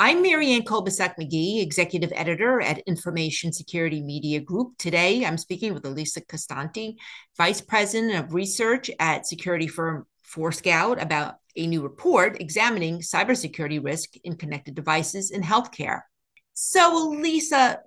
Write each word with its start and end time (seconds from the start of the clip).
I'm 0.00 0.22
Marianne 0.22 0.62
Kolbasuk 0.62 1.16
McGee, 1.18 1.60
Executive 1.60 2.12
Editor 2.14 2.60
at 2.60 2.78
Information 2.86 3.52
Security 3.52 4.00
Media 4.00 4.38
Group. 4.38 4.78
Today, 4.78 5.26
I'm 5.26 5.36
speaking 5.36 5.74
with 5.74 5.84
Elisa 5.84 6.20
Costante, 6.20 6.94
Vice 7.36 7.60
President 7.60 8.14
of 8.14 8.32
Research 8.32 8.92
at 9.00 9.26
security 9.26 9.66
firm 9.66 10.06
Forescout, 10.22 11.02
about 11.02 11.38
a 11.56 11.66
new 11.66 11.82
report 11.82 12.40
examining 12.40 13.00
cybersecurity 13.00 13.84
risk 13.84 14.10
in 14.22 14.36
connected 14.36 14.76
devices 14.76 15.32
in 15.32 15.42
healthcare. 15.42 16.02
So, 16.54 17.08
Elisa, 17.08 17.80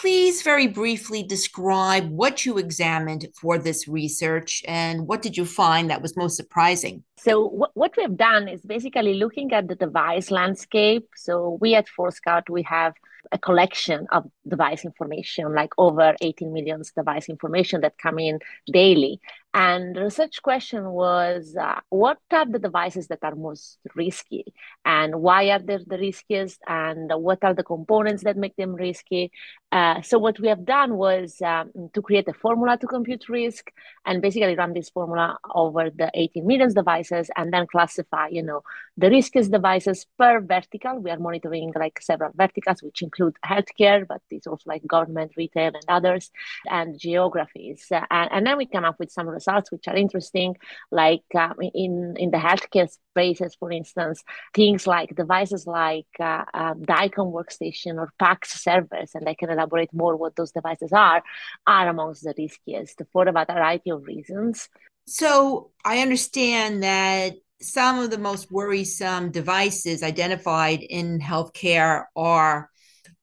please 0.00 0.42
very 0.42 0.66
briefly 0.66 1.22
describe 1.22 2.10
what 2.10 2.44
you 2.44 2.58
examined 2.58 3.26
for 3.34 3.56
this 3.56 3.88
research 3.88 4.62
and 4.68 5.06
what 5.08 5.22
did 5.22 5.36
you 5.38 5.46
find 5.46 5.88
that 5.88 6.02
was 6.02 6.16
most 6.16 6.36
surprising? 6.36 7.02
So, 7.16 7.46
what, 7.46 7.70
what 7.74 7.96
we 7.96 8.02
have 8.02 8.16
done 8.16 8.46
is 8.46 8.60
basically 8.60 9.14
looking 9.14 9.52
at 9.52 9.68
the 9.68 9.74
device 9.74 10.30
landscape. 10.30 11.08
So, 11.16 11.56
we 11.62 11.74
at 11.74 11.86
Forescout, 11.88 12.50
we 12.50 12.62
have 12.64 12.92
a 13.32 13.38
collection 13.38 14.06
of 14.12 14.30
device 14.46 14.84
information, 14.84 15.54
like 15.54 15.72
over 15.78 16.14
18 16.20 16.52
million 16.52 16.82
device 16.94 17.28
information 17.28 17.80
that 17.80 17.98
come 17.98 18.18
in 18.18 18.38
daily. 18.70 19.20
And 19.56 19.96
the 19.96 20.02
research 20.02 20.42
question 20.42 20.84
was 20.84 21.56
uh, 21.58 21.80
what 21.88 22.18
are 22.30 22.44
the 22.44 22.58
devices 22.58 23.06
that 23.06 23.20
are 23.22 23.34
most 23.34 23.78
risky 23.94 24.44
and 24.84 25.22
why 25.22 25.48
are 25.48 25.58
they 25.58 25.78
the 25.78 25.96
riskiest 25.96 26.60
and 26.68 27.10
what 27.10 27.42
are 27.42 27.54
the 27.54 27.64
components 27.64 28.22
that 28.24 28.36
make 28.36 28.54
them 28.56 28.74
risky? 28.74 29.32
Uh, 29.72 30.02
so, 30.02 30.18
what 30.18 30.38
we 30.38 30.48
have 30.48 30.66
done 30.66 30.96
was 30.96 31.40
um, 31.40 31.70
to 31.94 32.02
create 32.02 32.28
a 32.28 32.34
formula 32.34 32.76
to 32.76 32.86
compute 32.86 33.30
risk 33.30 33.72
and 34.04 34.20
basically 34.20 34.54
run 34.54 34.74
this 34.74 34.90
formula 34.90 35.38
over 35.54 35.88
the 35.88 36.10
18 36.12 36.46
million 36.46 36.72
devices 36.74 37.30
and 37.34 37.50
then 37.50 37.66
classify, 37.66 38.28
you 38.28 38.42
know, 38.42 38.60
the 38.98 39.08
riskiest 39.08 39.50
devices 39.50 40.06
per 40.18 40.40
vertical. 40.40 40.98
We 40.98 41.10
are 41.10 41.18
monitoring 41.18 41.72
like 41.74 42.00
several 42.00 42.30
verticals, 42.34 42.82
which 42.82 43.02
include 43.02 43.36
healthcare, 43.44 44.06
but 44.06 44.20
it's 44.30 44.46
also 44.46 44.64
like 44.66 44.86
government, 44.86 45.32
retail, 45.36 45.72
and 45.74 45.84
others, 45.88 46.30
and 46.70 46.98
geographies. 46.98 47.86
Uh, 47.90 48.02
and, 48.10 48.30
and, 48.32 48.46
then 48.46 48.58
we 48.58 48.66
come 48.66 48.84
up 48.84 48.98
with 49.00 49.10
some 49.10 49.26
which 49.70 49.88
are 49.88 49.96
interesting, 49.96 50.56
like 50.90 51.24
uh, 51.34 51.54
in 51.74 52.14
in 52.16 52.30
the 52.30 52.38
healthcare 52.38 52.88
spaces, 53.12 53.56
for 53.58 53.70
instance, 53.70 54.22
things 54.54 54.86
like 54.86 55.14
devices 55.14 55.66
like 55.66 56.06
uh, 56.20 56.44
uh, 56.54 56.74
DICOM 56.74 57.32
workstation 57.32 57.98
or 57.98 58.10
PACS 58.20 58.58
servers, 58.58 59.10
and 59.14 59.28
I 59.28 59.34
can 59.34 59.50
elaborate 59.50 59.92
more 59.92 60.16
what 60.16 60.36
those 60.36 60.52
devices 60.52 60.92
are, 60.92 61.22
are 61.66 61.88
amongst 61.88 62.22
the 62.22 62.34
riskiest 62.36 63.02
for 63.12 63.28
a 63.28 63.32
variety 63.32 63.90
of 63.90 64.06
reasons. 64.06 64.68
So 65.06 65.70
I 65.84 66.00
understand 66.00 66.82
that 66.82 67.34
some 67.60 67.98
of 67.98 68.10
the 68.10 68.18
most 68.18 68.50
worrisome 68.50 69.30
devices 69.30 70.02
identified 70.02 70.80
in 70.82 71.20
healthcare 71.20 72.04
are 72.14 72.70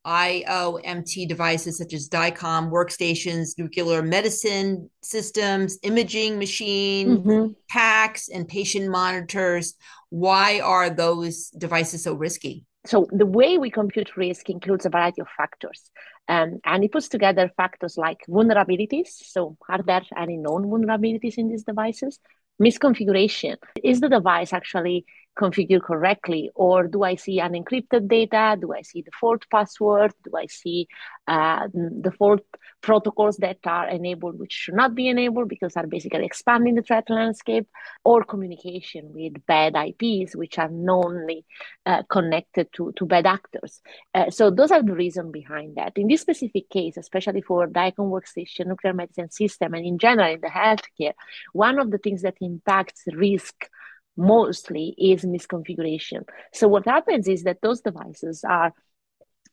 IOMT 0.05 1.27
devices 1.27 1.77
such 1.77 1.93
as 1.93 2.09
DICOM 2.09 2.69
workstations, 2.69 3.57
nuclear 3.57 4.01
medicine 4.01 4.89
systems, 5.01 5.77
imaging 5.83 6.37
machine, 6.37 7.17
mm-hmm. 7.17 7.51
PACS, 7.71 8.29
and 8.33 8.47
patient 8.47 8.89
monitors. 8.89 9.75
Why 10.09 10.59
are 10.59 10.89
those 10.89 11.49
devices 11.49 12.03
so 12.03 12.13
risky? 12.13 12.65
So, 12.85 13.07
the 13.11 13.25
way 13.25 13.57
we 13.57 13.71
compute 13.71 14.17
risk 14.17 14.49
includes 14.49 14.85
a 14.85 14.89
variety 14.89 15.21
of 15.21 15.27
factors. 15.37 15.89
Um, 16.27 16.59
and 16.65 16.83
it 16.83 16.91
puts 16.91 17.07
together 17.07 17.49
factors 17.55 17.97
like 17.97 18.19
vulnerabilities. 18.29 19.07
So, 19.07 19.57
are 19.69 19.81
there 19.81 20.03
any 20.17 20.37
known 20.37 20.65
vulnerabilities 20.65 21.37
in 21.37 21.49
these 21.49 21.63
devices? 21.63 22.19
Misconfiguration. 22.61 23.55
Is 23.83 24.01
the 24.01 24.09
device 24.09 24.51
actually 24.51 25.05
configured 25.37 25.83
correctly 25.83 26.51
or 26.55 26.87
do 26.87 27.03
i 27.03 27.15
see 27.15 27.39
unencrypted 27.39 28.07
data? 28.07 28.57
Do 28.59 28.73
i 28.73 28.81
see 28.81 29.01
the 29.01 29.11
default 29.11 29.49
password? 29.49 30.13
Do 30.23 30.31
i 30.37 30.45
see 30.45 30.87
uh, 31.27 31.67
default 32.01 32.45
protocols 32.81 33.37
that 33.37 33.59
are 33.65 33.87
enabled 33.87 34.37
which 34.37 34.51
should 34.51 34.75
not 34.75 34.93
be 34.93 35.07
enabled 35.07 35.49
because 35.49 35.75
are 35.77 35.87
basically 35.87 36.25
expanding 36.25 36.75
the 36.75 36.81
threat 36.81 37.09
landscape 37.09 37.67
or 38.03 38.23
communication 38.23 39.11
with 39.13 39.45
bad 39.45 39.73
ips 39.75 40.35
which 40.35 40.59
are 40.59 40.69
knownly 40.69 41.45
uh, 41.85 42.03
connected 42.09 42.67
to, 42.73 42.91
to 42.95 43.05
bad 43.05 43.25
actors? 43.25 43.81
Uh, 44.13 44.29
so 44.29 44.49
those 44.49 44.71
are 44.71 44.83
the 44.83 44.93
reason 44.93 45.31
behind 45.31 45.75
that. 45.75 45.93
In 45.95 46.07
this 46.07 46.21
specific 46.21 46.69
case 46.69 46.97
especially 46.97 47.41
for 47.41 47.67
DICOM 47.67 48.09
workstation 48.11 48.67
nuclear 48.67 48.93
medicine 48.93 49.31
system 49.31 49.73
and 49.73 49.85
in 49.85 49.97
general 49.97 50.33
in 50.33 50.41
the 50.41 50.47
healthcare 50.47 51.13
one 51.53 51.79
of 51.79 51.91
the 51.91 51.97
things 51.97 52.21
that 52.21 52.35
impacts 52.41 53.03
risk 53.13 53.69
mostly 54.17 54.95
is 54.97 55.23
misconfiguration. 55.23 56.23
So 56.53 56.67
what 56.67 56.85
happens 56.87 57.27
is 57.27 57.43
that 57.43 57.61
those 57.61 57.81
devices 57.81 58.43
are 58.47 58.73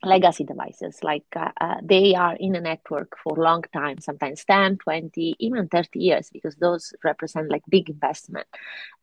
legacy 0.03 0.44
devices 0.44 0.98
like 1.03 1.26
uh, 1.37 1.50
uh, 1.60 1.75
they 1.82 2.15
are 2.15 2.34
in 2.37 2.56
a 2.56 2.60
network 2.60 3.12
for 3.22 3.38
a 3.38 3.43
long 3.43 3.62
time 3.72 4.00
sometimes 4.00 4.44
10 4.47 4.78
20 4.78 5.37
even 5.38 5.69
30 5.69 5.99
years 5.99 6.31
because 6.32 6.56
those 6.56 6.94
represent 7.04 7.50
like 7.50 7.62
big 7.69 7.91
investment 7.91 8.47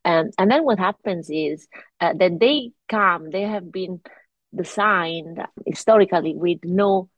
um, 0.06 0.31
and 0.40 0.50
then 0.50 0.63
what 0.63 0.79
happens 0.79 1.29
is 1.29 1.67
uh, 2.01 2.13
that 2.13 2.40
they 2.40 2.72
come 2.90 3.29
they 3.29 3.44
have 3.44 3.72
been 3.72 4.01
designed 4.56 5.40
historically 5.67 6.34
with 6.35 6.59
no 6.63 7.09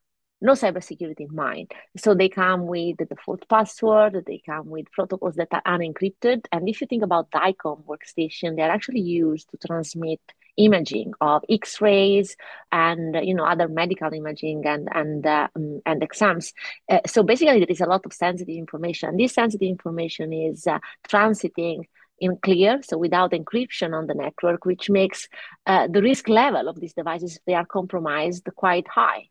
no 0.41 0.53
cybersecurity 0.53 1.21
in 1.21 1.35
mind. 1.35 1.71
So 1.97 2.13
they 2.13 2.29
come 2.29 2.65
with 2.65 2.97
the 2.97 3.05
default 3.05 3.47
password, 3.49 4.23
they 4.25 4.41
come 4.45 4.67
with 4.69 4.91
protocols 4.91 5.35
that 5.35 5.49
are 5.51 5.63
unencrypted. 5.63 6.45
And 6.51 6.67
if 6.69 6.81
you 6.81 6.87
think 6.87 7.03
about 7.03 7.31
DICOM 7.31 7.83
workstation, 7.85 8.55
they're 8.55 8.71
actually 8.71 9.01
used 9.01 9.49
to 9.51 9.67
transmit 9.67 10.21
imaging 10.57 11.13
of 11.21 11.43
X-rays 11.49 12.35
and 12.71 13.15
you 13.23 13.33
know 13.33 13.45
other 13.45 13.67
medical 13.67 14.13
imaging 14.13 14.65
and 14.65 14.89
and 14.93 15.25
uh, 15.25 15.47
um, 15.55 15.81
and 15.85 16.03
exams. 16.03 16.53
Uh, 16.89 16.99
so 17.07 17.23
basically, 17.23 17.59
there 17.59 17.69
is 17.69 17.81
a 17.81 17.85
lot 17.85 18.05
of 18.05 18.13
sensitive 18.13 18.55
information. 18.55 19.17
This 19.17 19.33
sensitive 19.33 19.69
information 19.69 20.33
is 20.33 20.67
uh, 20.67 20.79
transiting 21.07 21.83
in 22.19 22.35
clear, 22.37 22.81
so 22.83 22.97
without 22.97 23.31
encryption 23.31 23.97
on 23.97 24.07
the 24.07 24.13
network, 24.13 24.65
which 24.65 24.89
makes 24.89 25.29
uh, 25.65 25.87
the 25.87 26.01
risk 26.01 26.27
level 26.27 26.67
of 26.67 26.77
these 26.79 26.93
devices, 26.93 27.37
if 27.37 27.45
they 27.45 27.53
are 27.53 27.65
compromised, 27.65 28.47
quite 28.55 28.87
high. 28.89 29.29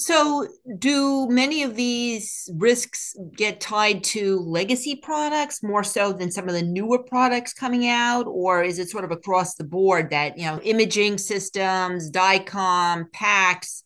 So, 0.00 0.46
do 0.78 1.26
many 1.28 1.64
of 1.64 1.74
these 1.74 2.48
risks 2.54 3.16
get 3.36 3.60
tied 3.60 4.04
to 4.04 4.38
legacy 4.38 4.94
products 4.94 5.60
more 5.60 5.82
so 5.82 6.12
than 6.12 6.30
some 6.30 6.48
of 6.48 6.54
the 6.54 6.62
newer 6.62 7.02
products 7.02 7.52
coming 7.52 7.88
out, 7.88 8.28
or 8.28 8.62
is 8.62 8.78
it 8.78 8.90
sort 8.90 9.04
of 9.04 9.10
across 9.10 9.56
the 9.56 9.64
board 9.64 10.10
that 10.10 10.38
you 10.38 10.44
know 10.44 10.60
imaging 10.60 11.18
systems, 11.18 12.12
DICOM, 12.12 13.10
PACS? 13.10 13.82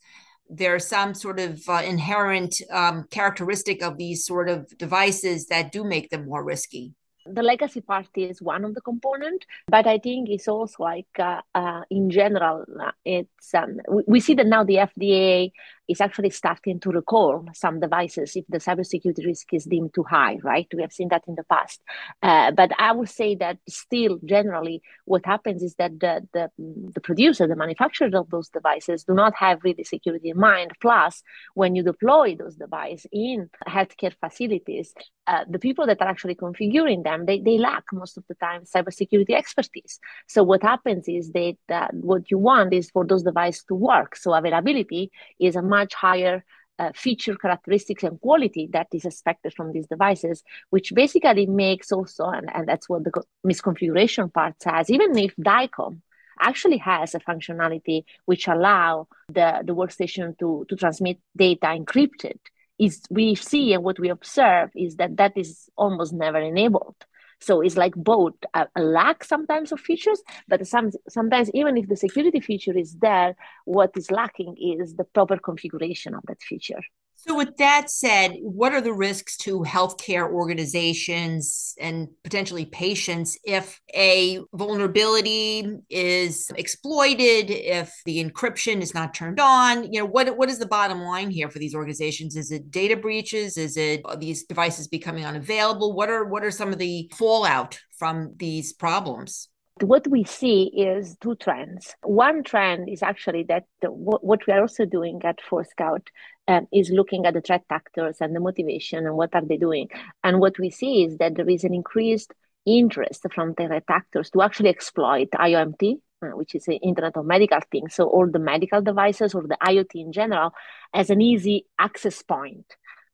There's 0.50 0.86
some 0.86 1.14
sort 1.14 1.40
of 1.40 1.62
uh, 1.66 1.80
inherent 1.82 2.60
um, 2.70 3.06
characteristic 3.10 3.82
of 3.82 3.96
these 3.96 4.26
sort 4.26 4.50
of 4.50 4.68
devices 4.76 5.46
that 5.46 5.72
do 5.72 5.82
make 5.82 6.10
them 6.10 6.26
more 6.26 6.44
risky 6.44 6.92
the 7.27 7.43
legacy 7.43 7.81
part 7.81 8.09
is 8.16 8.43
one 8.43 8.65
of 8.65 8.75
the 8.75 8.81
component 8.81 9.44
but 9.69 9.87
i 9.87 9.99
think 9.99 10.28
it's 10.28 10.49
also 10.49 10.83
like 10.83 11.06
uh, 11.19 11.41
uh, 11.55 11.83
in 11.91 12.10
general 12.10 12.65
uh, 12.81 12.91
it's 13.05 13.55
um, 13.55 13.78
we, 13.88 14.03
we, 14.06 14.21
see 14.21 14.34
that 14.34 14.47
now 14.47 14.65
the 14.65 14.75
fda 14.75 15.50
is 15.88 16.00
actually 16.00 16.31
starting 16.31 16.81
to 16.81 16.91
recall 16.91 17.44
some 17.53 17.81
devices 17.81 18.37
if 18.37 18.44
the 18.49 18.59
cybersecurity 18.59 19.25
risk 19.27 19.53
is 19.53 19.65
deemed 19.65 19.93
too 19.94 20.05
high, 20.05 20.38
right? 20.43 20.66
We 20.75 20.83
have 20.83 20.93
seen 20.93 21.09
that 21.09 21.25
in 21.27 21.34
the 21.34 21.44
past. 21.44 21.81
Uh, 22.22 22.50
but 22.50 22.71
I 22.78 22.93
would 22.93 23.09
say 23.09 23.34
that 23.37 23.59
still, 23.69 24.19
generally, 24.25 24.83
what 25.04 25.27
happens 25.27 25.62
is 25.62 25.75
that 25.77 25.99
the, 25.99 26.27
the, 26.33 26.50
the 26.97 27.00
producer, 27.00 27.47
the 27.47 27.56
manufacturers 27.56 28.15
of 28.15 28.31
those 28.31 28.49
devices 28.49 29.04
do 29.04 29.15
not 29.15 29.34
have 29.37 29.65
really 29.65 29.84
security 29.84 30.31
in 30.31 30.39
mind. 30.39 30.72
Plus, 30.81 31.22
when 31.54 31.75
you 31.77 31.83
deploy 31.83 32.37
those 32.37 32.56
devices 32.56 33.06
in 33.12 33.50
healthcare 33.69 34.15
facilities, 34.21 34.94
uh, 35.27 35.44
the 35.49 35.59
people 35.59 35.87
that 35.87 36.00
are 36.00 36.09
actually 36.09 36.34
configuring 36.34 37.04
them, 37.04 37.11
they, 37.26 37.38
they 37.40 37.58
lack 37.58 37.84
most 37.92 38.16
of 38.18 38.24
the 38.28 38.36
time 38.36 38.62
cybersecurity 38.64 39.34
expertise. 39.34 39.94
So 40.26 40.42
what 40.42 40.62
happens 40.62 41.04
is 41.08 41.32
that 41.32 41.56
what 41.92 42.30
you 42.30 42.38
want 42.38 42.72
is 42.72 42.90
for 42.90 43.04
those 43.04 43.22
devices 43.22 43.64
to 43.68 43.74
work. 43.74 44.16
So 44.16 44.34
availability 44.34 45.10
is 45.38 45.56
a 45.56 45.62
much 45.62 45.92
higher 45.94 46.44
uh, 46.78 46.91
feature 46.94 47.36
characteristics 47.36 48.03
and 48.03 48.20
quality 48.20 48.68
that 48.72 48.88
is 48.92 49.04
expected 49.04 49.53
from 49.54 49.72
these 49.72 49.86
devices, 49.86 50.42
which 50.70 50.92
basically 50.94 51.47
makes 51.47 51.92
also, 51.92 52.24
and, 52.24 52.48
and 52.54 52.66
that's 52.68 52.88
what 52.88 53.04
the 53.04 53.12
misconfiguration 53.47 54.32
part 54.32 54.54
says, 54.60 54.91
even 54.91 55.16
if 55.16 55.34
DICOM 55.36 56.00
actually 56.41 56.78
has 56.78 57.15
a 57.15 57.20
functionality 57.20 58.04
which 58.24 58.48
allow 58.48 59.06
the, 59.28 59.62
the 59.65 59.74
workstation 59.74 60.36
to, 60.38 60.65
to 60.68 60.76
transmit 60.76 61.18
data 61.36 61.66
encrypted, 61.66 62.38
is 62.84 63.02
we 63.10 63.34
see 63.34 63.72
and 63.74 63.84
what 63.84 63.98
we 63.98 64.08
observe 64.08 64.70
is 64.74 64.96
that 64.96 65.16
that 65.16 65.32
is 65.36 65.68
almost 65.76 66.12
never 66.12 66.38
enabled. 66.38 66.96
So 67.40 67.60
it's 67.60 67.76
like 67.76 67.94
both 67.94 68.34
a, 68.54 68.66
a 68.76 68.82
lack 68.82 69.24
sometimes 69.24 69.72
of 69.72 69.80
features, 69.80 70.20
but 70.48 70.66
some, 70.66 70.90
sometimes 71.08 71.50
even 71.54 71.76
if 71.76 71.88
the 71.88 71.96
security 71.96 72.40
feature 72.40 72.76
is 72.76 72.94
there, 72.96 73.34
what 73.64 73.90
is 73.96 74.10
lacking 74.10 74.56
is 74.80 74.94
the 74.94 75.04
proper 75.04 75.38
configuration 75.38 76.14
of 76.14 76.22
that 76.28 76.40
feature. 76.40 76.82
So, 77.27 77.36
with 77.36 77.57
that 77.59 77.89
said, 77.89 78.33
what 78.41 78.72
are 78.72 78.80
the 78.80 78.92
risks 78.92 79.36
to 79.39 79.60
healthcare 79.60 80.28
organizations 80.28 81.72
and 81.80 82.09
potentially 82.24 82.65
patients 82.65 83.39
if 83.45 83.80
a 83.95 84.41
vulnerability 84.53 85.65
is 85.89 86.51
exploited, 86.57 87.48
if 87.51 87.95
the 88.07 88.24
encryption 88.24 88.80
is 88.80 88.92
not 88.92 89.15
turned 89.15 89.39
on? 89.39 89.92
You 89.92 90.01
know, 90.01 90.07
what 90.07 90.36
what 90.36 90.51
is 90.51 90.59
the 90.59 90.66
bottom 90.66 91.03
line 91.03 91.30
here 91.30 91.48
for 91.48 91.60
these 91.60 91.77
organizations? 91.77 92.34
Is 92.34 92.51
it 92.51 92.72
data 92.72 92.97
breaches? 92.97 93.57
Is 93.57 93.77
it 93.77 94.03
these 94.18 94.42
devices 94.45 94.89
becoming 94.89 95.25
unavailable? 95.25 95.95
What 95.95 96.10
are 96.10 96.25
what 96.25 96.42
are 96.42 96.51
some 96.51 96.72
of 96.72 96.78
the 96.78 97.09
fallout 97.16 97.78
from 97.98 98.34
these 98.36 98.72
problems? 98.72 99.48
what 99.80 100.07
we 100.07 100.25
see 100.25 100.65
is 100.65 101.16
two 101.21 101.34
trends. 101.36 101.95
One 102.03 102.45
trend 102.45 102.89
is 102.89 103.03
actually 103.03 103.45
that 103.45 103.65
the, 103.80 103.89
what, 103.89 104.47
we 104.47 104.53
are 104.53 104.60
also 104.60 104.84
doing 104.84 105.21
at 105.25 105.41
Forescout 105.41 106.07
um, 106.48 106.66
is 106.72 106.91
looking 106.91 107.27
at 107.27 107.34
the 107.34 107.41
threat 107.41 107.65
actors 107.71 108.16
and 108.21 108.34
the 108.34 108.41
motivation 108.41 109.06
and 109.06 109.16
what 109.16 109.34
are 109.34 109.44
they 109.44 109.56
doing. 109.56 109.89
And 110.22 110.41
what 110.41 110.59
we 110.59 110.71
see 110.71 111.04
is 111.04 111.18
that 111.18 111.36
there 111.36 111.48
is 111.48 111.65
an 111.65 111.74
increased 111.74 112.33
interest 112.66 113.27
from 113.34 113.54
the 113.56 113.66
threat 113.66 113.84
actors 113.89 114.30
to 114.30 114.42
actually 114.42 114.71
exploit 114.71 115.28
IOMT, 115.30 116.00
uh, 116.22 116.27
which 116.36 116.54
is 116.54 116.65
the 116.65 116.77
Internet 116.77 117.16
of 117.16 117.27
Medical 117.27 117.60
Things. 117.71 117.94
So 117.94 118.09
all 118.09 118.28
the 118.30 118.39
medical 118.39 118.83
devices 118.83 119.34
or 119.34 119.42
the 119.42 119.59
IoT 119.62 119.94
in 119.94 120.12
general 120.12 120.53
as 120.92 121.10
an 121.10 121.21
easy 121.21 121.66
access 121.78 122.22
point 122.22 122.66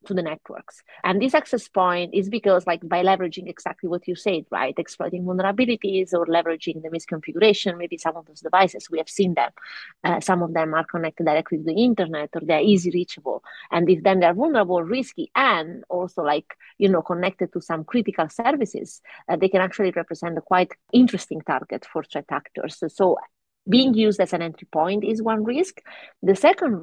to 0.06 0.14
the 0.14 0.22
networks. 0.22 0.82
And 1.04 1.20
this 1.20 1.34
access 1.34 1.68
point 1.68 2.14
is 2.14 2.28
because, 2.28 2.66
like, 2.66 2.86
by 2.88 3.02
leveraging 3.02 3.48
exactly 3.48 3.88
what 3.88 4.06
you 4.06 4.14
said, 4.14 4.44
right, 4.50 4.74
exploiting 4.78 5.24
vulnerabilities 5.24 6.12
or 6.12 6.26
leveraging 6.26 6.82
the 6.82 6.88
misconfiguration, 6.88 7.76
maybe 7.76 7.98
some 7.98 8.16
of 8.16 8.26
those 8.26 8.40
devices, 8.40 8.88
we 8.90 8.98
have 8.98 9.08
seen 9.08 9.34
them. 9.34 9.50
Uh, 10.04 10.20
some 10.20 10.42
of 10.42 10.54
them 10.54 10.74
are 10.74 10.84
connected 10.84 11.24
directly 11.24 11.58
to 11.58 11.64
the 11.64 11.84
internet 11.84 12.30
or 12.34 12.42
they're 12.44 12.60
easy 12.60 12.90
reachable. 12.90 13.42
And 13.70 13.88
if 13.90 14.02
then 14.02 14.20
they're 14.20 14.34
vulnerable, 14.34 14.82
risky, 14.82 15.30
and 15.34 15.84
also, 15.88 16.22
like, 16.22 16.54
you 16.78 16.88
know, 16.88 17.02
connected 17.02 17.52
to 17.52 17.60
some 17.60 17.84
critical 17.84 18.28
services, 18.28 19.00
uh, 19.28 19.36
they 19.36 19.48
can 19.48 19.60
actually 19.60 19.90
represent 19.90 20.38
a 20.38 20.40
quite 20.40 20.72
interesting 20.92 21.40
target 21.42 21.86
for 21.92 22.04
threat 22.04 22.26
actors. 22.30 22.78
So, 22.78 22.88
so 22.88 23.18
being 23.68 23.94
used 23.94 24.20
as 24.20 24.32
an 24.32 24.42
entry 24.42 24.68
point 24.70 25.04
is 25.04 25.22
one 25.22 25.44
risk. 25.44 25.82
The 26.22 26.36
second 26.36 26.80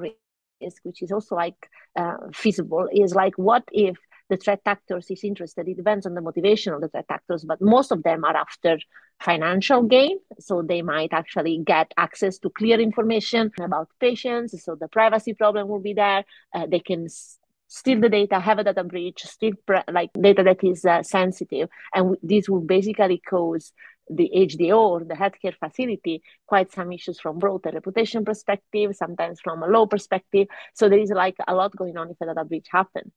which 0.82 1.02
is 1.02 1.12
also 1.12 1.34
like 1.34 1.68
uh, 1.96 2.16
feasible, 2.32 2.88
is 2.92 3.14
like 3.14 3.34
what 3.36 3.64
if 3.72 3.96
the 4.28 4.36
threat 4.36 4.60
actors 4.66 5.06
is 5.10 5.22
interested? 5.22 5.68
It 5.68 5.76
depends 5.76 6.06
on 6.06 6.14
the 6.14 6.20
motivation 6.20 6.72
of 6.72 6.80
the 6.80 6.88
threat 6.88 7.06
actors, 7.08 7.44
but 7.44 7.60
most 7.60 7.92
of 7.92 8.02
them 8.02 8.24
are 8.24 8.36
after 8.36 8.78
financial 9.20 9.82
gain. 9.82 10.18
So 10.38 10.62
they 10.62 10.82
might 10.82 11.12
actually 11.12 11.62
get 11.64 11.92
access 11.96 12.38
to 12.38 12.50
clear 12.50 12.80
information 12.80 13.52
about 13.60 13.88
patients. 14.00 14.62
So 14.64 14.74
the 14.74 14.88
privacy 14.88 15.34
problem 15.34 15.68
will 15.68 15.80
be 15.80 15.94
there. 15.94 16.24
Uh, 16.54 16.66
they 16.66 16.80
can 16.80 17.08
steal 17.68 18.00
the 18.00 18.08
data, 18.08 18.38
have 18.40 18.58
a 18.58 18.64
data 18.64 18.84
breach, 18.84 19.22
steal 19.24 19.52
pre- 19.66 19.82
like 19.90 20.10
data 20.20 20.42
that 20.42 20.62
is 20.62 20.84
uh, 20.84 21.02
sensitive, 21.02 21.68
and 21.94 22.04
w- 22.04 22.20
this 22.22 22.48
will 22.48 22.60
basically 22.60 23.20
cause 23.28 23.72
the 24.08 24.30
HDO 24.34 24.76
or 24.76 25.04
the 25.04 25.14
healthcare 25.14 25.56
facility 25.56 26.22
quite 26.46 26.72
some 26.72 26.92
issues 26.92 27.20
from 27.20 27.38
both 27.38 27.66
a 27.66 27.72
reputation 27.72 28.24
perspective, 28.24 28.94
sometimes 28.96 29.40
from 29.40 29.62
a 29.62 29.66
law 29.66 29.86
perspective. 29.86 30.46
So 30.74 30.88
there 30.88 30.98
is 30.98 31.10
like 31.10 31.36
a 31.46 31.54
lot 31.54 31.76
going 31.76 31.96
on 31.96 32.10
if 32.10 32.16
a 32.20 32.26
data 32.26 32.44
breach 32.44 32.68
happens. 32.70 33.12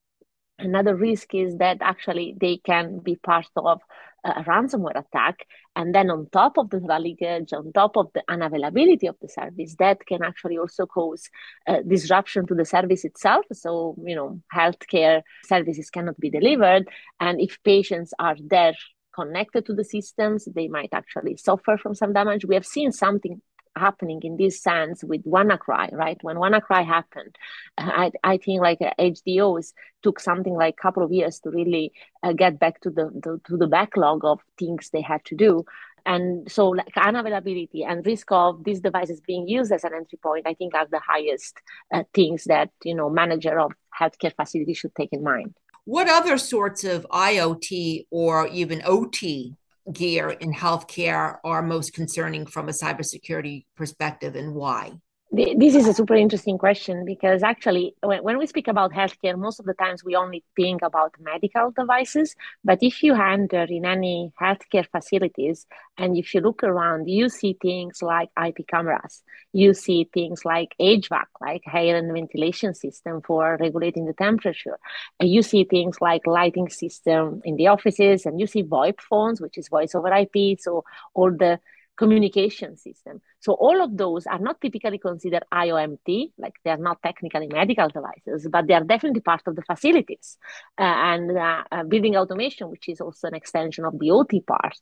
Another 0.57 0.95
risk 0.95 1.33
is 1.33 1.57
that 1.57 1.77
actually 1.81 2.35
they 2.39 2.57
can 2.57 2.99
be 2.99 3.15
part 3.15 3.47
of 3.55 3.79
a 4.25 4.43
ransomware 4.43 4.99
attack. 4.99 5.45
And 5.75 5.95
then 5.95 6.09
on 6.09 6.27
top 6.31 6.57
of 6.57 6.69
the 6.69 6.79
leakage, 6.79 7.53
on 7.53 7.71
top 7.71 7.95
of 7.95 8.07
the 8.13 8.23
unavailability 8.29 9.07
of 9.07 9.15
the 9.21 9.29
service, 9.29 9.75
that 9.79 10.05
can 10.05 10.23
actually 10.23 10.57
also 10.57 10.85
cause 10.85 11.29
uh, 11.67 11.77
disruption 11.87 12.45
to 12.47 12.55
the 12.55 12.65
service 12.65 13.05
itself. 13.05 13.45
So, 13.53 13.95
you 14.03 14.15
know, 14.15 14.41
healthcare 14.53 15.21
services 15.45 15.89
cannot 15.89 16.19
be 16.19 16.29
delivered. 16.29 16.89
And 17.19 17.39
if 17.39 17.61
patients 17.63 18.13
are 18.19 18.35
there 18.39 18.73
connected 19.19 19.65
to 19.65 19.73
the 19.73 19.83
systems, 19.83 20.45
they 20.45 20.67
might 20.67 20.93
actually 20.93 21.35
suffer 21.37 21.77
from 21.77 21.93
some 21.95 22.13
damage. 22.13 22.45
We 22.45 22.55
have 22.55 22.65
seen 22.65 22.91
something 22.91 23.41
happening 23.75 24.19
in 24.23 24.37
this 24.37 24.61
sense 24.61 25.03
with 25.03 25.23
WannaCry, 25.25 25.93
right? 25.93 26.17
When 26.21 26.37
WannaCry 26.37 26.85
happened, 26.85 27.35
I, 27.77 28.11
I 28.23 28.37
think 28.37 28.61
like 28.61 28.79
HDOs 28.79 29.73
took 30.03 30.19
something 30.19 30.53
like 30.53 30.75
a 30.77 30.81
couple 30.81 31.03
of 31.03 31.11
years 31.11 31.39
to 31.41 31.49
really 31.49 31.93
uh, 32.23 32.33
get 32.33 32.59
back 32.59 32.81
to 32.81 32.89
the, 32.89 33.05
the, 33.23 33.39
to 33.47 33.57
the 33.57 33.67
backlog 33.67 34.25
of 34.25 34.39
things 34.57 34.89
they 34.89 35.01
had 35.01 35.23
to 35.25 35.35
do. 35.35 35.65
And 36.05 36.49
so 36.51 36.69
like 36.69 36.93
unavailability 36.95 37.85
and 37.87 38.05
risk 38.05 38.31
of 38.31 38.63
these 38.63 38.79
devices 38.79 39.21
being 39.21 39.47
used 39.47 39.71
as 39.71 39.83
an 39.83 39.93
entry 39.93 40.19
point, 40.21 40.47
I 40.47 40.53
think 40.53 40.73
are 40.73 40.87
the 40.89 41.01
highest 41.05 41.55
uh, 41.93 42.03
things 42.13 42.45
that, 42.45 42.69
you 42.83 42.95
know, 42.95 43.09
manager 43.09 43.59
of 43.59 43.71
healthcare 43.99 44.35
facilities 44.35 44.77
should 44.77 44.95
take 44.95 45.09
in 45.11 45.23
mind. 45.23 45.55
What 45.89 46.07
other 46.07 46.37
sorts 46.37 46.83
of 46.83 47.07
IoT 47.11 48.05
or 48.11 48.47
even 48.49 48.83
OT 48.85 49.55
gear 49.91 50.29
in 50.29 50.53
healthcare 50.53 51.37
are 51.43 51.63
most 51.63 51.95
concerning 51.95 52.45
from 52.45 52.69
a 52.69 52.73
cybersecurity 52.73 53.65
perspective 53.75 54.35
and 54.35 54.53
why? 54.53 54.91
This 55.31 55.75
is 55.75 55.87
a 55.87 55.93
super 55.93 56.15
interesting 56.15 56.57
question 56.57 57.05
because 57.05 57.43
actually, 57.43 57.93
when, 58.01 58.23
when 58.23 58.39
we 58.39 58.47
speak 58.47 58.67
about 58.67 58.93
healthcare, 58.93 59.37
most 59.37 59.59
of 59.59 59.67
the 59.67 59.75
times 59.75 60.03
we 60.03 60.15
only 60.15 60.43
think 60.55 60.81
about 60.81 61.13
medical 61.19 61.69
devices. 61.69 62.35
But 62.63 62.79
if 62.81 63.03
you 63.03 63.13
enter 63.13 63.61
in 63.69 63.85
any 63.85 64.33
healthcare 64.41 64.87
facilities 64.89 65.67
and 65.99 66.17
if 66.17 66.33
you 66.33 66.41
look 66.41 66.63
around, 66.63 67.07
you 67.07 67.29
see 67.29 67.55
things 67.61 68.01
like 68.01 68.29
IP 68.43 68.67
cameras, 68.67 69.21
you 69.53 69.75
see 69.75 70.09
things 70.11 70.45
like 70.45 70.73
HVAC, 70.81 71.25
like 71.39 71.61
air 71.71 71.95
and 71.95 72.11
ventilation 72.11 72.73
system 72.73 73.21
for 73.21 73.55
regulating 73.59 74.05
the 74.05 74.13
temperature, 74.13 74.79
and 75.19 75.29
you 75.29 75.43
see 75.43 75.63
things 75.63 76.01
like 76.01 76.25
lighting 76.25 76.69
system 76.69 77.41
in 77.45 77.55
the 77.55 77.67
offices, 77.67 78.25
and 78.25 78.39
you 78.39 78.47
see 78.47 78.63
VoIP 78.63 78.99
phones, 78.99 79.39
which 79.39 79.59
is 79.59 79.67
voice 79.67 79.93
over 79.93 80.11
IP. 80.11 80.59
So 80.59 80.85
all 81.13 81.29
the 81.29 81.59
communication 81.99 82.77
system. 82.77 83.21
So 83.39 83.53
all 83.53 83.81
of 83.81 83.95
those 83.95 84.27
are 84.27 84.39
not 84.39 84.59
typically 84.59 84.97
considered 84.97 85.43
IOMT, 85.51 86.33
like 86.37 86.55
they 86.63 86.71
are 86.71 86.77
not 86.77 87.01
technically 87.01 87.47
medical 87.47 87.87
devices, 87.87 88.47
but 88.51 88.67
they 88.67 88.73
are 88.73 88.83
definitely 88.83 89.21
part 89.21 89.41
of 89.47 89.55
the 89.55 89.61
facilities. 89.61 90.37
Uh, 90.77 90.83
and 90.83 91.37
uh, 91.37 91.63
uh, 91.71 91.83
building 91.83 92.17
automation, 92.17 92.69
which 92.69 92.89
is 92.89 92.99
also 92.99 93.27
an 93.27 93.35
extension 93.35 93.85
of 93.85 93.97
the 93.97 94.11
OT 94.11 94.41
part, 94.41 94.77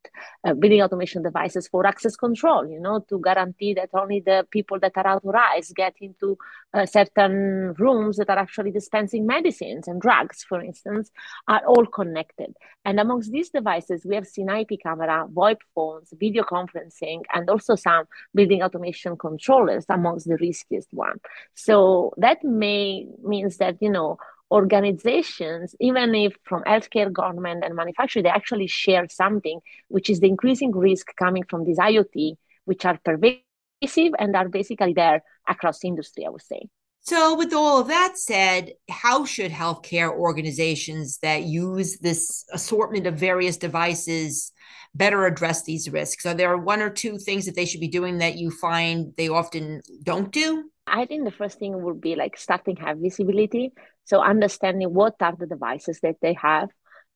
uh, 0.46 0.54
building 0.54 0.82
automation 0.82 1.22
devices 1.22 1.68
for 1.68 1.86
access 1.86 2.16
control, 2.16 2.68
you 2.68 2.80
know, 2.80 3.06
to 3.08 3.20
guarantee 3.22 3.76
that 3.76 3.90
only 3.94 4.22
the 4.26 4.46
people 4.50 4.80
that 4.80 4.94
are 4.96 5.08
authorized 5.08 5.76
get 5.76 5.94
into 6.02 6.36
uh, 6.74 6.86
certain 6.86 7.74
rooms 7.78 8.18
that 8.18 8.30
are 8.30 8.40
actually 8.40 8.72
dispensing 8.72 9.28
medicines 9.28 9.88
and 9.88 10.02
drugs, 10.02 10.44
for 10.44 10.62
instance, 10.62 11.12
are 11.48 11.62
all 11.68 11.86
connected. 11.86 12.56
And 12.86 13.00
amongst 13.00 13.32
these 13.32 13.50
devices, 13.50 14.06
we 14.06 14.16
have 14.16 14.26
seen 14.26 14.50
IP 14.50 14.80
camera, 14.82 15.28
VoIP 15.32 15.58
phones, 15.76 16.14
video 16.20 16.44
conferencing, 16.44 17.22
and 17.34 17.50
also 17.50 17.76
some 17.76 18.06
building 18.34 18.47
automation 18.56 19.18
controllers 19.18 19.86
amongst 19.90 20.28
the 20.28 20.38
riskiest 20.38 20.88
one. 20.92 21.18
So 21.56 22.14
that 22.18 22.44
may 22.44 23.08
means 23.24 23.58
that, 23.58 23.76
you 23.82 23.90
know, 23.90 24.18
organizations, 24.52 25.76
even 25.80 26.16
if 26.16 26.38
from 26.44 26.64
healthcare, 26.64 27.12
government, 27.12 27.64
and 27.64 27.76
manufacturing, 27.76 28.24
they 28.24 28.30
actually 28.30 28.68
share 28.68 29.08
something, 29.10 29.60
which 29.90 30.10
is 30.10 30.20
the 30.20 30.28
increasing 30.28 30.72
risk 30.72 31.08
coming 31.18 31.44
from 31.50 31.66
these 31.66 31.78
IoT, 31.78 32.36
which 32.66 32.86
are 32.86 33.00
pervasive 33.04 34.14
and 34.20 34.36
are 34.36 34.50
basically 34.50 34.94
there 34.94 35.24
across 35.48 35.84
industry, 35.84 36.26
I 36.26 36.30
would 36.30 36.42
say. 36.42 36.70
So, 37.08 37.38
with 37.38 37.54
all 37.54 37.80
of 37.80 37.88
that 37.88 38.18
said, 38.18 38.74
how 38.90 39.24
should 39.24 39.50
healthcare 39.50 40.12
organizations 40.12 41.20
that 41.20 41.44
use 41.44 42.00
this 42.00 42.44
assortment 42.52 43.08
of 43.08 43.16
various 43.16 43.56
devices 43.56 44.52
better 44.94 45.26
address 45.26 45.64
these 45.64 45.90
risks? 45.90 46.26
Are 46.26 46.34
there 46.34 46.58
one 46.58 46.82
or 46.82 46.90
two 46.90 47.18
things 47.18 47.46
that 47.46 47.56
they 47.56 47.64
should 47.64 47.80
be 47.80 47.88
doing 47.88 48.18
that 48.18 48.36
you 48.36 48.52
find 48.52 49.14
they 49.16 49.30
often 49.30 49.84
don't 50.04 50.34
do? 50.34 50.70
I 50.86 51.06
think 51.06 51.24
the 51.24 51.32
first 51.32 51.60
thing 51.60 51.82
would 51.82 52.02
be 52.02 52.16
like 52.16 52.36
starting 52.36 52.76
have 52.76 52.98
visibility. 52.98 53.72
So, 54.04 54.22
understanding 54.22 54.94
what 54.94 55.16
are 55.22 55.38
the 55.40 55.48
devices 55.48 56.02
that 56.02 56.18
they 56.22 56.34
have 56.34 56.68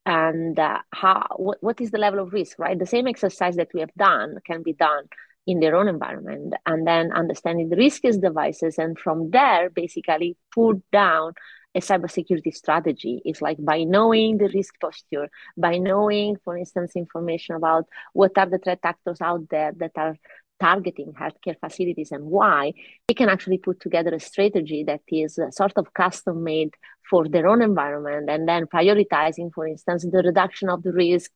and 0.05 0.57
uh, 0.57 0.79
how 0.93 1.27
what, 1.35 1.57
what 1.59 1.81
is 1.81 1.91
the 1.91 1.97
level 1.97 2.21
of 2.21 2.31
risk, 2.31 2.57
right? 2.59 2.79
The 2.79 2.85
same 2.85 3.07
exercise 3.07 3.57
that 3.57 3.73
we 3.73 3.81
have 3.81 3.93
done 3.95 4.37
can 4.47 4.63
be 4.63 4.71
done 4.71 5.09
in 5.47 5.59
their 5.59 5.75
own 5.75 5.87
environment 5.87 6.53
and 6.65 6.85
then 6.85 7.11
understanding 7.11 7.69
the 7.69 7.75
riskiest 7.75 8.21
devices 8.21 8.77
and 8.77 8.97
from 8.99 9.31
there 9.31 9.69
basically 9.69 10.37
put 10.53 10.81
down 10.91 11.33
a 11.73 11.79
cybersecurity 11.79 12.53
strategy. 12.53 13.21
Is 13.25 13.41
like 13.41 13.57
by 13.59 13.83
knowing 13.83 14.37
the 14.37 14.49
risk 14.53 14.79
posture 14.79 15.29
by 15.57 15.77
knowing 15.77 16.37
for 16.43 16.57
instance 16.57 16.95
information 16.95 17.55
about 17.55 17.85
what 18.13 18.37
are 18.37 18.49
the 18.49 18.57
threat 18.57 18.79
actors 18.83 19.21
out 19.21 19.49
there 19.49 19.71
that 19.77 19.91
are 19.95 20.15
targeting 20.59 21.11
healthcare 21.13 21.59
facilities 21.59 22.11
and 22.11 22.23
why 22.23 22.71
we 23.09 23.15
can 23.15 23.29
actually 23.29 23.57
put 23.57 23.79
together 23.79 24.13
a 24.13 24.19
strategy 24.19 24.83
that 24.83 25.01
is 25.07 25.39
sort 25.49 25.73
of 25.75 25.91
custom 25.93 26.43
made 26.43 26.71
for 27.09 27.27
their 27.27 27.47
own 27.47 27.63
environment 27.63 28.29
and 28.29 28.47
then 28.47 28.67
prioritizing 28.67 29.51
for 29.51 29.65
instance 29.65 30.05
the 30.11 30.21
reduction 30.23 30.69
of 30.69 30.83
the 30.83 30.93
risk 30.93 31.31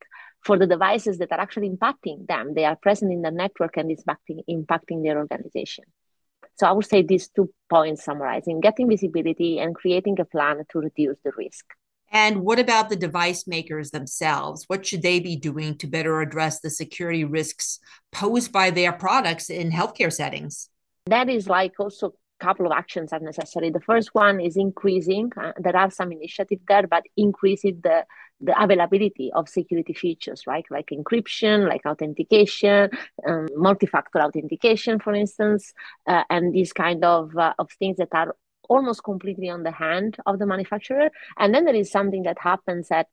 for 0.45 0.57
the 0.59 0.67
devices 0.67 1.17
that 1.17 1.31
are 1.31 1.39
actually 1.39 1.69
impacting 1.69 2.27
them. 2.27 2.53
They 2.53 2.65
are 2.65 2.75
present 2.75 3.11
in 3.11 3.23
the 3.23 3.31
network 3.31 3.77
and 3.77 3.89
it's 3.89 4.03
impacting, 4.03 4.43
impacting 4.47 5.03
their 5.03 5.17
organization. 5.17 5.85
So 6.57 6.67
I 6.67 6.71
would 6.71 6.85
say 6.85 7.01
these 7.01 7.27
two 7.27 7.51
points 7.69 8.05
summarizing 8.05 8.61
getting 8.61 8.87
visibility 8.87 9.59
and 9.59 9.75
creating 9.75 10.19
a 10.19 10.25
plan 10.25 10.63
to 10.71 10.79
reduce 10.79 11.17
the 11.23 11.31
risk. 11.35 11.65
And 12.11 12.43
what 12.43 12.59
about 12.59 12.89
the 12.89 12.95
device 12.95 13.47
makers 13.47 13.89
themselves? 13.89 14.63
What 14.67 14.85
should 14.85 15.01
they 15.01 15.19
be 15.19 15.35
doing 15.35 15.77
to 15.79 15.87
better 15.87 16.21
address 16.21 16.59
the 16.59 16.69
security 16.69 17.25
risks 17.25 17.79
posed 18.11 18.51
by 18.51 18.69
their 18.69 18.93
products 18.93 19.49
in 19.49 19.71
healthcare 19.71 20.13
settings? 20.13 20.69
That 21.07 21.27
is 21.27 21.47
like 21.47 21.73
also 21.79 22.13
couple 22.39 22.65
of 22.65 22.71
actions 22.71 23.13
are 23.13 23.19
necessary. 23.19 23.69
The 23.69 23.79
first 23.81 24.13
one 24.13 24.39
is 24.39 24.57
increasing, 24.57 25.31
uh, 25.37 25.53
there 25.57 25.75
are 25.75 25.89
some 25.89 26.11
initiatives 26.11 26.61
there, 26.67 26.87
but 26.87 27.03
increasing 27.15 27.79
the 27.83 28.05
the 28.41 28.61
availability 28.61 29.31
of 29.33 29.47
security 29.47 29.93
features, 29.93 30.45
right? 30.45 30.65
Like 30.69 30.87
encryption, 30.87 31.69
like 31.69 31.85
authentication, 31.85 32.89
um, 33.25 33.47
multi-factor 33.55 34.19
authentication, 34.19 34.99
for 34.99 35.13
instance, 35.13 35.73
uh, 36.05 36.23
and 36.29 36.53
these 36.53 36.73
kind 36.73 37.05
of 37.05 37.35
uh, 37.37 37.53
of 37.57 37.71
things 37.79 37.95
that 37.97 38.09
are 38.11 38.35
almost 38.67 39.03
completely 39.03 39.49
on 39.49 39.63
the 39.63 39.71
hand 39.71 40.17
of 40.25 40.39
the 40.39 40.45
manufacturer. 40.45 41.09
And 41.37 41.53
then 41.53 41.65
there 41.65 41.75
is 41.75 41.91
something 41.91 42.23
that 42.23 42.37
happens 42.39 42.91
at 42.91 43.07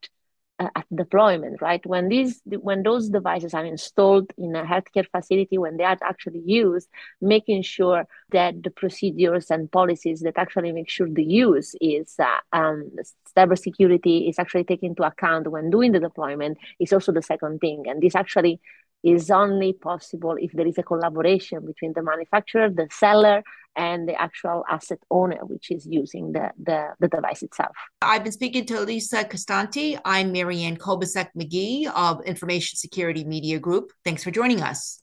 at 0.59 0.87
deployment, 0.95 1.61
right? 1.61 1.85
When 1.87 2.09
these 2.09 2.41
when 2.45 2.83
those 2.83 3.09
devices 3.09 3.55
are 3.55 3.65
installed 3.65 4.33
in 4.39 4.55
a 4.55 4.65
healthcare 4.65 5.07
facility, 5.11 5.59
when 5.59 5.77
they 5.77 5.85
are 5.85 5.99
actually 6.03 6.43
used, 6.45 6.89
making 7.21 7.63
sure 7.63 8.07
that 8.31 8.63
the 8.63 8.71
procedures 8.71 9.51
and 9.51 9.71
policies 9.71 10.21
that 10.21 10.39
actually 10.39 10.73
make 10.73 10.89
sure 10.89 11.09
the 11.09 11.25
use 11.25 11.75
is 11.81 12.15
uh, 12.19 12.57
um, 12.57 12.91
cybersecurity 13.37 14.29
is 14.29 14.39
actually 14.39 14.65
taken 14.65 14.91
into 14.91 15.03
account 15.03 15.51
when 15.51 15.71
doing 15.71 15.93
the 15.93 16.01
deployment 16.01 16.59
is 16.79 16.93
also 16.93 17.13
the 17.13 17.23
second 17.23 17.61
thing. 17.61 17.85
And 17.87 18.03
this 18.03 18.15
actually 18.15 18.61
is 19.03 19.31
only 19.31 19.73
possible 19.73 20.37
if 20.39 20.53
there 20.53 20.67
is 20.67 20.79
a 20.79 20.83
collaboration 20.83 21.67
between 21.67 21.93
the 21.93 22.03
manufacturer, 22.03 22.71
the 22.71 22.89
seller, 22.91 23.43
and 23.76 24.09
the 24.09 24.21
actual 24.21 24.64
asset 24.71 24.99
owner, 25.11 25.38
which 25.45 25.71
is 25.71 25.87
using 25.87 26.33
the, 26.33 26.50
the, 26.62 26.88
the 27.00 27.09
device 27.09 27.43
itself. 27.43 27.75
I've 28.00 28.25
been 28.25 28.33
speaking 28.33 28.67
to 28.67 28.81
Lisa 28.81 29.25
Costante. 29.25 29.99
I'm 30.05 30.33
Marianne 30.33 30.76
Kolbasuk 30.76 31.29
McGee 31.37 31.87
of 31.87 32.23
Information 32.25 32.76
Security 32.76 33.25
Media 33.25 33.59
Group. 33.59 33.93
Thanks 34.05 34.23
for 34.23 34.31
joining 34.31 34.62
us. 34.62 35.02